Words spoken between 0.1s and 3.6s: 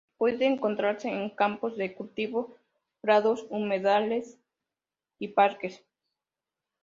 Puede encontrarse en campos de cultivo, prados,